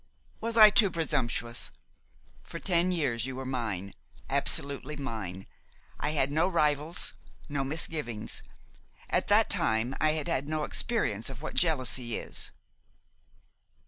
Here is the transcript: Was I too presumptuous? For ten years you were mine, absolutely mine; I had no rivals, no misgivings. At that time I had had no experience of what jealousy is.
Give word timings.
Was 0.39 0.57
I 0.57 0.71
too 0.71 0.89
presumptuous? 0.89 1.69
For 2.41 2.57
ten 2.57 2.91
years 2.91 3.27
you 3.27 3.35
were 3.35 3.45
mine, 3.45 3.93
absolutely 4.31 4.95
mine; 4.97 5.45
I 5.99 6.09
had 6.09 6.31
no 6.31 6.47
rivals, 6.47 7.13
no 7.47 7.63
misgivings. 7.63 8.41
At 9.11 9.27
that 9.27 9.47
time 9.47 9.93
I 10.01 10.13
had 10.13 10.27
had 10.27 10.49
no 10.49 10.63
experience 10.63 11.29
of 11.29 11.43
what 11.43 11.53
jealousy 11.53 12.17
is. 12.17 12.49